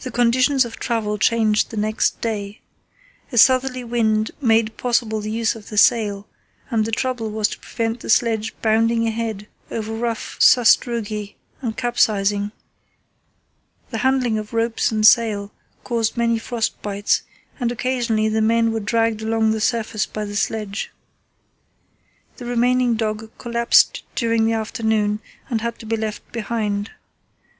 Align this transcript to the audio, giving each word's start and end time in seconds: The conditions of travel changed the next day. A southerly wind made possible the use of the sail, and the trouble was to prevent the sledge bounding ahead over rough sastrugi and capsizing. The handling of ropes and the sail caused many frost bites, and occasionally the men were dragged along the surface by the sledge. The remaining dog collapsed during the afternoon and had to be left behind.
The 0.00 0.10
conditions 0.10 0.64
of 0.64 0.80
travel 0.80 1.16
changed 1.16 1.70
the 1.70 1.76
next 1.76 2.20
day. 2.20 2.60
A 3.30 3.38
southerly 3.38 3.84
wind 3.84 4.32
made 4.40 4.76
possible 4.76 5.20
the 5.20 5.30
use 5.30 5.54
of 5.54 5.68
the 5.68 5.78
sail, 5.78 6.26
and 6.70 6.84
the 6.84 6.90
trouble 6.90 7.30
was 7.30 7.46
to 7.50 7.60
prevent 7.60 8.00
the 8.00 8.10
sledge 8.10 8.52
bounding 8.62 9.06
ahead 9.06 9.46
over 9.70 9.94
rough 9.94 10.38
sastrugi 10.40 11.36
and 11.62 11.76
capsizing. 11.76 12.50
The 13.90 13.98
handling 13.98 14.38
of 14.38 14.52
ropes 14.52 14.90
and 14.90 15.04
the 15.04 15.06
sail 15.06 15.52
caused 15.84 16.16
many 16.16 16.36
frost 16.40 16.82
bites, 16.82 17.22
and 17.60 17.70
occasionally 17.70 18.28
the 18.28 18.42
men 18.42 18.72
were 18.72 18.80
dragged 18.80 19.22
along 19.22 19.52
the 19.52 19.60
surface 19.60 20.04
by 20.04 20.24
the 20.24 20.34
sledge. 20.34 20.90
The 22.38 22.44
remaining 22.44 22.96
dog 22.96 23.30
collapsed 23.38 24.02
during 24.16 24.46
the 24.46 24.52
afternoon 24.54 25.20
and 25.48 25.60
had 25.60 25.78
to 25.78 25.86
be 25.86 25.96
left 25.96 26.28
behind. 26.32 26.90